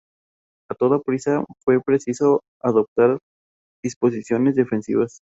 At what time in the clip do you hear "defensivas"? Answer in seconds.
4.55-5.21